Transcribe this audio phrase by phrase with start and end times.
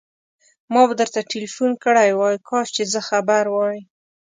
[0.73, 3.79] ما به درته ټليفون کړی وای، کاش چې زه خبر وای.